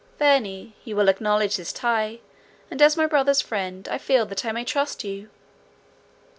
Verney, 0.17 0.75
you 0.83 0.95
will 0.95 1.09
acknowledge 1.09 1.57
this 1.57 1.71
tie, 1.71 2.21
and 2.71 2.81
as 2.81 2.97
my 2.97 3.05
brother's 3.05 3.39
friend, 3.39 3.87
I 3.87 3.99
feel 3.99 4.25
that 4.25 4.43
I 4.43 4.51
may 4.51 4.65
trust 4.65 5.03
you." 5.03 5.29